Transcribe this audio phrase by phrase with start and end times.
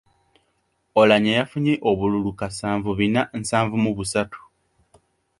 [0.99, 4.39] Oulanyah yafunye obululu kasanvu bina nsanvu mu busatu.